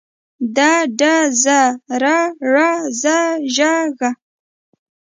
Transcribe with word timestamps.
د 0.55 0.57
ډ 0.99 1.01
ذ 1.43 1.45
ر 2.01 2.03
ړ 2.53 2.55
ز 2.99 3.03
ژ 3.55 3.57
ږ 3.97 3.99